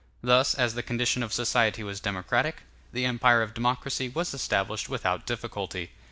Thus, 0.23 0.55
as 0.55 0.73
the 0.73 0.81
condition 0.81 1.21
of 1.21 1.31
society 1.31 1.83
was 1.83 1.99
democratic, 1.99 2.63
the 2.91 3.05
empire 3.05 3.43
of 3.43 3.53
democracy 3.53 4.09
was 4.09 4.33
established 4.33 4.89
without 4.89 5.27
difficulty. 5.27 5.91